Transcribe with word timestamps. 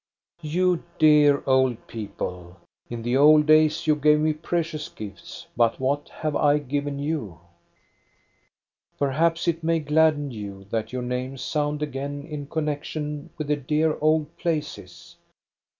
You 0.41 0.83
dear 0.97 1.43
old 1.45 1.85
people! 1.85 2.57
In 2.89 3.03
the 3.03 3.15
old 3.17 3.45
days 3.45 3.85
you 3.85 3.95
gave 3.95 4.19
me 4.19 4.33
precious 4.33 4.89
gifts. 4.89 5.45
But 5.55 5.79
what 5.79 6.09
have 6.09 6.35
I 6.35 6.57
given 6.57 6.97
you.? 6.97 7.37
Perhaps 8.97 9.47
it 9.47 9.63
may 9.63 9.77
gladden 9.77 10.31
you 10.31 10.63
that 10.71 10.91
your 10.91 11.03
names 11.03 11.43
sound 11.43 11.83
again 11.83 12.23
in 12.23 12.47
connection 12.47 13.29
with 13.37 13.45
the 13.47 13.55
dear 13.55 13.95
old 14.01 14.35
places.? 14.37 15.17